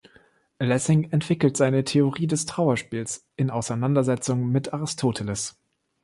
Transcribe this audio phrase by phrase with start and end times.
[0.59, 5.61] Lessing entwickelt seine Theorie des Trauerspiels in Auseinandersetzung mit Aristoteles.